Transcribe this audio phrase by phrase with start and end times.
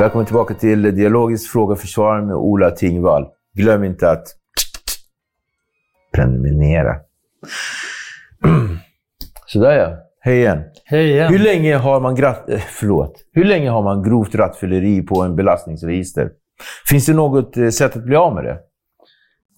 [0.00, 3.26] Välkommen tillbaka till Dialogisk fråga och försvar med Ola Tingvall.
[3.56, 4.24] Glöm inte att
[6.14, 6.96] prenumerera.
[9.46, 9.96] Sådär ja.
[10.20, 10.62] Hej igen.
[10.84, 11.32] Hej igen.
[11.32, 13.12] Hur länge har man, eh, förlåt.
[13.32, 16.30] Hur länge har man grovt rattfylleri på en belastningsregister?
[16.88, 18.58] Finns det något eh, sätt att bli av med det?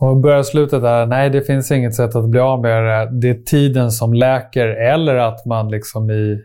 [0.01, 1.07] Och börjar slutet där.
[1.07, 3.21] Nej, det finns inget sätt att bli av med det.
[3.21, 6.39] Det är tiden som läker eller att man liksom i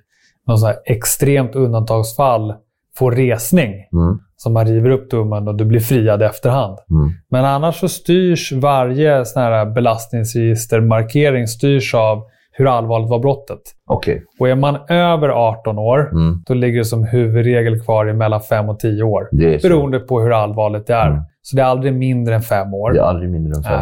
[0.48, 2.54] någon extremt undantagsfall
[3.00, 3.74] får resning.
[3.94, 4.20] Mm.
[4.38, 6.78] Så man river upp domen och du blir friad i efterhand.
[6.92, 7.10] Mm.
[7.30, 13.60] Men annars så styrs varje sån här belastningsregistermarkering styrs av hur allvarligt var brottet.
[13.90, 14.24] Okej.
[14.40, 16.44] Och är man över 18 år, Mm.
[16.48, 19.30] då ligger det som huvudregel kvar i mellan 5 och 10 år.
[19.62, 21.08] Beroende på hur allvarligt det är.
[21.10, 21.22] Mm.
[21.42, 22.92] Så det är aldrig mindre än 5 år.
[22.94, 23.82] Det är aldrig mindre än fem.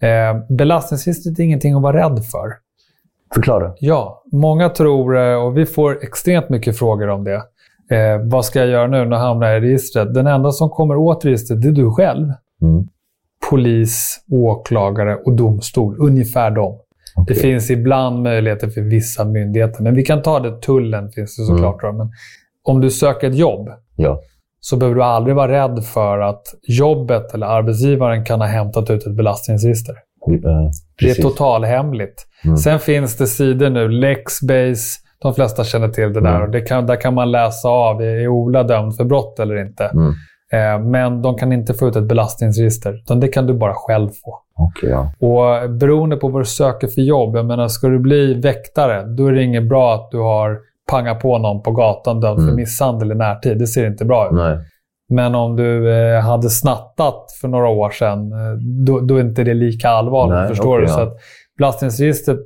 [0.00, 0.20] Nej.
[0.30, 2.52] Eh, belastningsregistret är ingenting att vara rädd för.
[3.34, 3.72] Förklara.
[3.80, 7.42] Ja, många tror, eh, och vi får extremt mycket frågor om det.
[7.90, 10.14] Eh, vad ska jag göra nu när jag hamnar i registret?
[10.14, 12.26] Den enda som kommer åt registret, det är du själv.
[12.62, 12.86] Mm.
[13.50, 15.96] Polis, åklagare och domstol.
[16.00, 16.78] Ungefär dem.
[17.16, 17.34] Okej.
[17.36, 20.60] Det finns ibland möjligheter för vissa myndigheter, men vi kan ta det.
[20.60, 21.82] Tullen finns det såklart.
[21.82, 22.10] då, Men
[22.64, 24.20] om du söker ett jobb Ja.
[24.60, 29.06] så behöver du aldrig vara rädd för att jobbet eller arbetsgivaren kan ha hämtat ut
[29.06, 29.92] ett belastningsregister.
[29.92, 30.70] Eh,
[31.00, 32.26] Det är totalhemligt.
[32.44, 32.56] Mm.
[32.56, 36.34] Sen finns det sidor nu, Lexbase, de flesta känner till det där.
[36.34, 36.42] Mm.
[36.42, 39.84] Och det kan, där kan man läsa av, är Ola dömd för brott eller inte?
[39.84, 40.12] Mm.
[40.52, 44.08] Eh, men de kan inte få ut ett belastningsregister, utan det kan du bara själv
[44.08, 44.38] få.
[44.56, 45.12] Okej, ja.
[45.28, 49.26] Och beroende på vad du söker för jobb, jag menar, ska du bli väktare, då
[49.26, 50.58] är det inget bra att du har
[50.90, 52.56] pangat på någon på gatan dömd för Mm.
[52.56, 53.58] misshandel i närtid.
[53.58, 54.32] Det ser inte bra ut.
[54.32, 54.58] Nej.
[55.10, 58.52] Men om du eh, hade snattat för några år sedan, eh,
[58.86, 60.34] då, då är inte det lika allvarligt.
[60.34, 60.92] Nej, förstår okej, du?
[60.92, 61.02] Så ja.
[61.02, 61.16] att
[61.58, 62.40] belastningsregistret,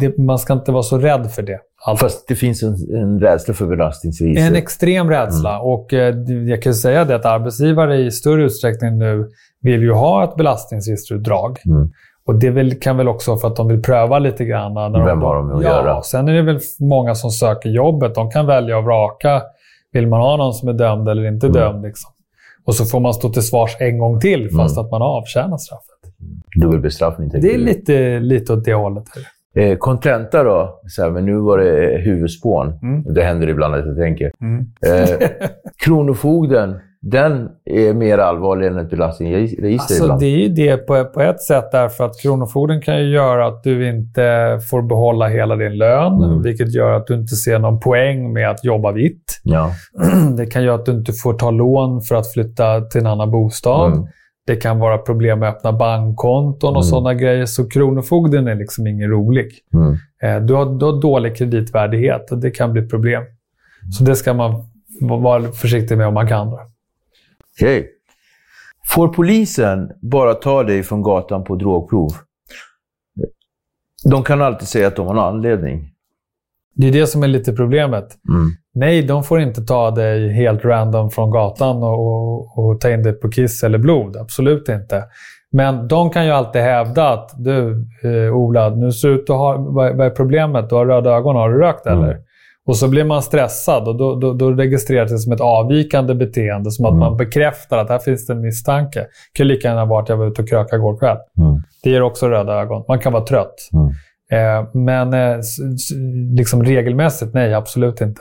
[0.00, 1.58] det, man ska inte vara så rädd för det.
[1.86, 4.46] Alltså, Fast det finns en, en rädsla för belastningsregister.
[4.46, 5.50] en extrem rädsla.
[5.50, 5.62] Mm.
[5.62, 6.14] Och eh,
[6.48, 9.28] jag kan säga det att arbetsgivare i större utsträckning nu
[9.62, 11.58] vill ju ha ett belastningsregisterutdrag.
[11.66, 11.90] Mm.
[12.26, 14.74] Och det väl, kan väl också vara för att de vill pröva lite grann.
[14.74, 16.02] När Vem har de att ja, göra?
[16.02, 18.14] Sen är det väl många som söker jobbet.
[18.14, 19.42] De kan välja och vraka.
[19.92, 21.60] Vill man ha någon som är dömd eller inte Mm.
[21.60, 21.82] dömd?
[21.82, 22.10] Liksom.
[22.64, 24.84] Och så får man stå till svars en gång till fast Mm.
[24.84, 25.92] att man har avtjänat straffet.
[26.60, 29.04] Dubbelbestraffning, tänker Det är lite, lite åt det hållet.
[29.56, 30.80] Eh, Contenta då?
[30.88, 32.78] Så här, men nu var det huvudspån.
[32.82, 33.14] Mm.
[33.14, 34.26] Det händer ibland att jag tänker.
[34.86, 35.28] Eh,
[35.84, 40.20] Kronofogden, den är mer allvarlig än ett belastningsregister Alltså, ibland.
[40.20, 43.62] det är ju det på, på ett sätt därför att Kronofogden kan ju göra att
[43.64, 46.42] du inte får behålla hela din lön, Mm.
[46.42, 49.40] vilket gör att du inte ser någon poäng med att jobba vitt.
[49.42, 49.70] Ja.
[50.36, 53.30] Det kan göra att du inte får ta lån för att flytta till en annan
[53.30, 53.92] bostad.
[53.92, 54.06] Mm.
[54.46, 56.90] Det kan vara problem med att öppna bankkonton och Mm.
[56.90, 57.46] sådana grejer.
[57.46, 59.52] Så Kronofogden är liksom ingen rolig.
[59.74, 59.92] Mm.
[60.22, 63.22] Eh, Du har, du har dålig kreditvärdighet och det kan bli problem.
[63.98, 64.64] Så det ska man
[65.00, 66.58] vara försiktig med om man kan.
[67.56, 67.90] Okej.
[68.88, 72.10] Får polisen bara ta dig från gatan på drogprov?
[74.04, 75.90] De kan alltid säga att de har en anledning.
[76.76, 78.04] Det är det som är lite problemet.
[78.28, 78.50] Mm.
[78.74, 83.02] Nej, de får inte ta dig helt random från gatan och, och, och ta in
[83.02, 84.16] dig på kiss eller blod.
[84.16, 85.04] Absolut inte.
[85.52, 89.56] Men de kan ju alltid hävda att du, eh, Ola, nu ser ut att ha,
[89.56, 90.68] vad, vad är problemet?
[90.68, 91.36] Du har röda ögon.
[91.36, 92.10] Har du rökt eller?
[92.10, 92.22] Mm.
[92.68, 96.70] Och så blir man stressad och då, då, då registreras det som ett avvikande beteende.
[96.70, 97.00] Som att Mm.
[97.00, 98.98] man bekräftar att här finns det en misstanke.
[99.00, 99.06] Det
[99.38, 101.16] kan lika gärna vara att jag var ute och krökade igår kväll.
[101.38, 101.62] Mm.
[101.82, 102.84] Det ger också röda ögon.
[102.88, 103.54] Man kan vara trött.
[103.72, 103.92] Mm.
[104.32, 105.40] Eh, men eh,
[106.36, 108.20] liksom regelmässigt, nej, absolut inte.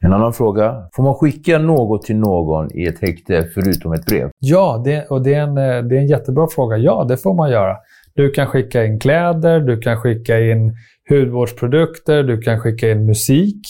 [0.00, 0.88] En annan fråga.
[0.92, 4.30] Får man skicka något till någon i ett häkte förutom ett brev?
[4.38, 6.76] Ja, det, och det är, en, eh, det är en jättebra fråga.
[6.76, 7.76] Ja, det får man göra.
[8.14, 10.76] Du kan skicka in kläder, du kan skicka in
[11.08, 13.60] hudvårdsprodukter, du kan skicka in musik.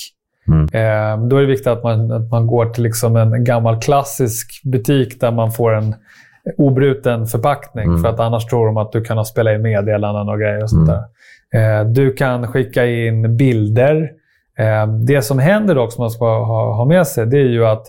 [0.48, 0.62] Mm.
[0.62, 4.62] Eh, då är det viktigt att man, att man går till liksom en gammal klassisk
[4.64, 5.94] butik där man får en
[6.58, 7.84] obruten förpackning.
[7.84, 8.02] Mm.
[8.02, 10.70] För att annars tror de att du kan ha spelat in meddelanden och grejer och
[10.70, 11.00] sånt Mm.
[11.52, 11.80] där.
[11.80, 14.10] Eh, du kan skicka in bilder.
[14.58, 17.66] Eh, det som händer dock, som man ska ha, ha med sig, det är ju
[17.66, 17.86] att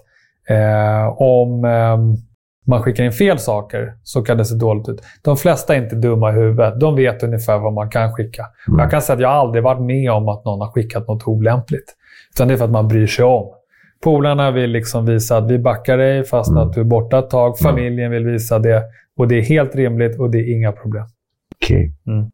[0.49, 1.97] eh, om eh,
[2.67, 5.01] man skickar in fel saker så kan det se dåligt ut.
[5.23, 6.79] De flesta är inte dumma i huvudet.
[6.79, 8.43] De vet ungefär vad man kan skicka.
[8.73, 11.27] Och Jag kan säga att jag aldrig varit med om att någon har skickat något
[11.27, 11.95] olämpligt.
[12.35, 13.45] Utan det är för att man bryr sig om.
[14.03, 16.63] Polarna vill liksom visa att vi backar dig fast Mm.
[16.63, 17.59] att du är borta ett tag.
[17.59, 18.83] Familjen vill visa det.
[19.17, 21.03] Och det är helt rimligt och det är inga problem.
[21.55, 21.93] Okej.
[22.07, 22.25] Mm.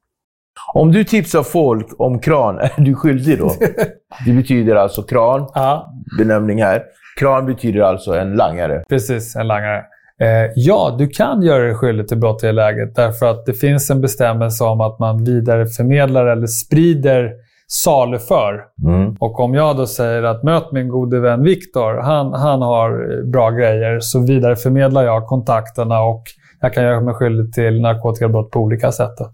[0.74, 3.52] Om du tipsar folk om kran, är du skyldig då?
[4.26, 6.84] det betyder alltså kran, Ja, benämning här.
[7.20, 8.84] Kran betyder alltså en langare.
[8.90, 9.36] precis.
[9.36, 9.78] En langare.
[10.22, 13.54] Eh, ja, du kan göra dig skyldig till brott i det läget därför att det
[13.54, 17.32] finns en bestämmelse om att man vidareförmedlar eller sprider
[17.74, 18.66] saluför.
[18.86, 19.16] Mm.
[19.20, 23.24] Och om jag då säger att möt min gode vän Viktor, han, han har eh,
[23.26, 26.24] bra grejer, så vidareförmedlar jag kontakterna och
[26.60, 29.12] jag kan göra mig skyldig till narkotikabrott på olika sätt.
[29.18, 29.30] Då,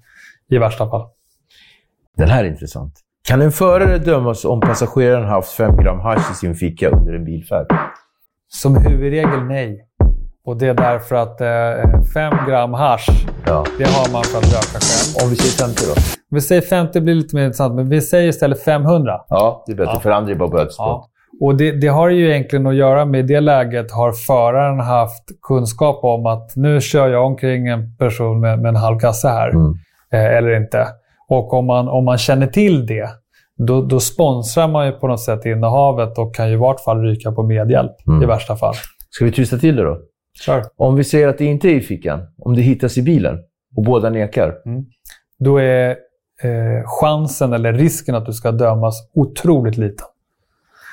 [0.56, 1.08] I värsta fall.
[2.18, 2.94] Den här är intressant.
[3.28, 7.26] Kan en förare dömas om passageraren haft 5 gram hasch i sin ficka under en
[7.26, 7.66] bilfärd?
[8.48, 9.86] Som huvudregel nej.
[10.46, 13.10] Och det är därför att eh, 5 gram hasch,
[13.46, 13.66] Ja.
[13.78, 15.24] det har man för att röka själv.
[15.24, 16.19] Om vi säger 50 då?
[16.30, 19.22] Vi säger 50 blir lite mer intressant, men vi säger istället 500.
[19.30, 19.92] Ja, det är bättre.
[19.94, 20.00] Ja.
[20.00, 20.76] För andra är bötesbrott.
[20.78, 21.10] Ja.
[21.42, 25.24] Och det, det har ju egentligen att göra med, i det läget har föraren haft
[25.42, 29.50] kunskap om att nu kör jag omkring en person med, med en halv kasse här.
[29.50, 29.74] Mm.
[30.14, 30.88] Eh, eller inte.
[31.28, 33.10] Och om man, om man känner till det,
[33.58, 37.02] då, då sponsrar man ju på något sätt innehavet och kan ju i vart fall
[37.02, 38.24] ryka på medhjälp Mm.
[38.24, 38.74] i värsta fall.
[39.10, 39.98] Ska vi tysta till det då?
[40.46, 40.64] Kör.
[40.78, 43.38] Om vi säger att det inte är i fickan, om det hittas i bilen
[43.76, 44.54] och båda nekar.
[45.40, 45.96] Då är
[46.44, 50.06] eh, chansen eller risken att du ska dömas otroligt liten.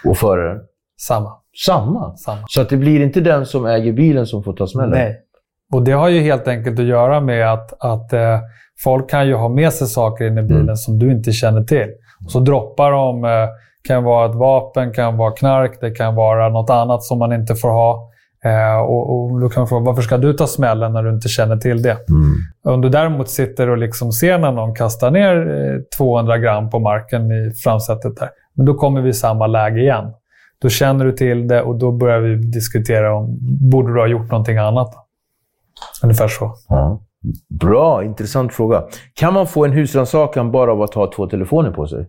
[0.05, 0.61] Och föraren?
[1.01, 1.33] Samma.
[1.67, 2.17] Samma.
[2.17, 2.45] Samma.
[2.49, 4.91] Så att det blir inte den som äger bilen som får ta smällen?
[4.91, 5.23] Nej.
[5.73, 8.39] Och det har ju helt enkelt att göra med att, att eh,
[8.85, 10.77] folk kan ju ha med sig saker in i bilen Mm.
[10.77, 11.89] som du inte känner till.
[12.25, 13.49] Och så droppar de, eh,
[13.89, 17.55] kan vara ett vapen, kan vara knark, det kan vara något annat som man inte
[17.55, 18.11] får ha.
[18.45, 21.29] Eh, och, och då kan man fråga, varför ska du ta smällen när du inte
[21.29, 21.91] känner till det?
[22.09, 22.35] Mm.
[22.75, 26.79] Om du däremot sitter och liksom ser när någon kastar ner eh, 200 gram på
[26.79, 30.13] marken i framsätet där, men då kommer vi i samma läge igen.
[30.59, 33.39] Då känner du till det och då börjar vi diskutera om
[33.71, 34.95] borde du ha gjort någonting annat.
[36.03, 36.55] Ungefär så.
[36.69, 37.01] Ja.
[37.49, 38.85] Bra, intressant fråga.
[39.15, 42.09] Kan man få en husrannsakan bara av att ha två telefoner på sig?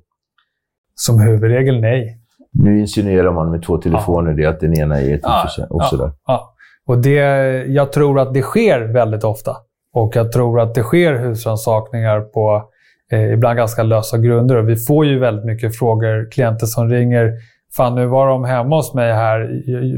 [0.96, 2.20] Som huvudregel nej.
[2.60, 5.84] Nu insinuerar man med två telefoner det att den ena är ett Ja, ja, och
[5.84, 6.12] sådär.
[6.28, 6.54] Ja.
[6.88, 7.20] Och det,
[7.68, 9.56] jag tror att det sker väldigt ofta.
[9.94, 12.70] Och jag tror att det sker husrannsakningar på
[13.12, 14.56] eh, ibland ganska lösa grunder.
[14.56, 17.34] Och vi får ju väldigt mycket frågor, klienter som ringer.
[17.76, 19.50] Fan, nu var de hemma hos mig här.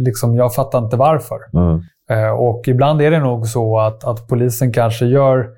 [0.06, 1.38] Liksom, jag fattar inte varför.
[1.54, 1.82] Mm.
[2.10, 5.50] Eh, och ibland är det nog så att, att polisen kanske gör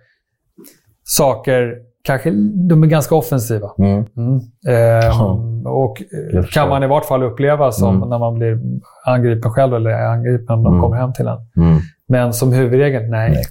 [1.03, 2.31] saker, kanske
[2.69, 3.71] de är ganska offensiva.
[3.77, 4.05] Mm.
[4.17, 4.39] Mm.
[4.67, 5.39] Eh, Ja.
[5.65, 6.01] Och
[6.35, 8.09] eh, kan man i vart fall uppleva som Mm.
[8.09, 8.59] när man blir
[9.05, 10.81] angripen själv eller är angripen när de Mm.
[10.81, 11.37] kommer hem till en.
[11.65, 11.79] Mm.
[12.07, 13.31] Men som huvudregel, nej.
[13.31, 13.43] Nej.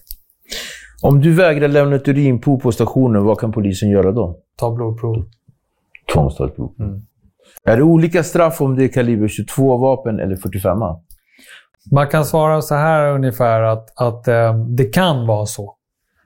[1.02, 4.36] Om du vägrar lämna ett urinprov på stationen, vad kan polisen göra då?
[4.56, 5.24] Ta blodprov.
[6.14, 6.72] Tvångstagsprov.
[6.80, 7.02] Mm.
[7.64, 10.78] Är det olika straff om det är kaliber 22-vapen eller 45
[11.90, 15.74] Man kan svara så här ungefär att, att eh, det kan vara så.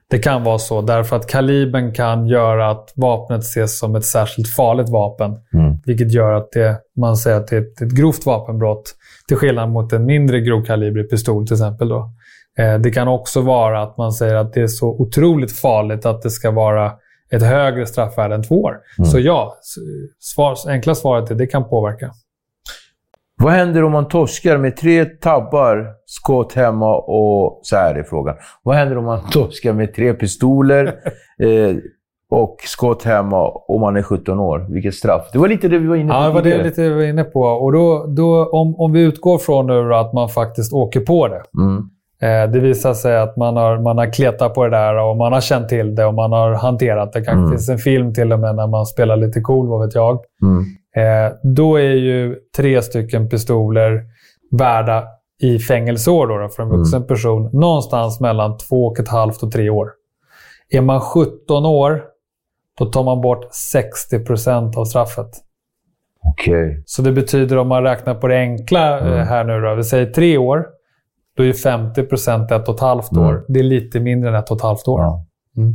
[0.09, 4.55] Det kan vara så därför att kalibern kan göra att vapnet ses som ett särskilt
[4.55, 5.31] farligt vapen.
[5.31, 5.77] Mm.
[5.85, 8.95] Vilket gör att det, man säger att det är ett, ett grovt vapenbrott.
[9.27, 11.89] Till skillnad mot en mindre grovkalibrig pistol till exempel.
[11.89, 12.11] Då.
[12.57, 16.21] Eh, det kan också vara att man säger att det är så otroligt farligt att
[16.21, 16.91] det ska vara
[17.31, 18.77] ett högre straffvärde än två år.
[18.97, 19.09] Mm.
[19.11, 19.57] Så ja,
[20.19, 22.11] svar, enkla svaret är att det kan påverka.
[23.37, 27.59] Vad händer om man torskar med tre tabbar, skott hemma och...
[27.63, 28.35] Så här är frågan.
[28.63, 30.85] Vad händer om man torskar med tre pistoler,
[31.39, 31.75] eh,
[32.29, 34.67] och skott hemma och man är 17 år.
[34.69, 35.29] Vilket straff.
[35.33, 37.03] Det var lite det vi var inne på Ja, det var det lite vi var
[37.03, 37.41] inne på.
[37.41, 41.43] Och då, då, om, om vi utgår från nu att man faktiskt åker på det.
[41.57, 41.89] Mm.
[42.21, 45.33] Eh, det visar sig att man har, man har kletat på det där och man
[45.33, 47.21] har känt till det och man har hanterat det.
[47.21, 47.51] kanske Mm.
[47.51, 50.19] finns en film till och med när man spelar lite cool, vad vet jag.
[50.41, 50.63] Mm.
[50.95, 54.01] Eh, då är ju tre stycken pistoler
[54.51, 55.03] värda
[55.41, 56.79] i fängelseår då, då, för en Mm.
[56.79, 59.89] vuxen person någonstans mellan två och ett halvt och tre år.
[60.69, 62.01] Är man 17 år,
[62.79, 65.29] då tar man bort 60% av straffet.
[66.23, 66.83] Okej.
[66.85, 69.27] Så det betyder om man räknar på det enkla eh, Mm.
[69.27, 70.65] här nu då, vi säger tre år,
[71.37, 72.01] då är 50
[72.55, 73.23] ett och ett halvt Mm.
[73.23, 73.45] år.
[73.47, 75.01] Det är lite mindre än ett och ett halvt år.
[75.01, 75.25] Ja.
[75.57, 75.73] Mm.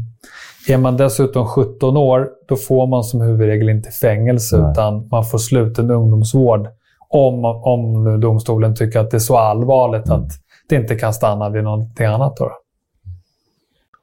[0.69, 4.71] Är man dessutom 17 år, då får man som huvudregel inte fängelse, Nej.
[4.71, 6.69] utan man får sluten ungdomsvård.
[7.09, 10.21] Om, om domstolen tycker att det är så allvarligt Mm.
[10.23, 10.33] att
[10.69, 12.37] det inte kan stanna vid någonting annat.
[12.37, 12.51] Då.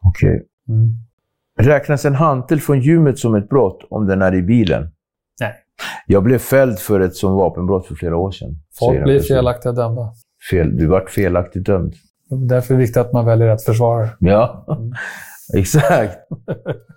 [0.04, 0.44] Okej.
[0.70, 0.90] Mm.
[1.60, 4.92] Räknas en hantel från gymmet som ett brott om den är i bilen?
[5.40, 5.54] Nej.
[6.08, 8.56] Jag blev fälld för ett som vapenbrott för flera år sedan.
[8.80, 10.14] Folk blir felaktigt dömda.
[10.50, 11.94] Fel, du vart felaktigt dömd.
[12.30, 14.10] Därför är det viktigt att man väljer rätt försvarare.
[14.20, 14.66] Ja,
[15.58, 16.18] exakt.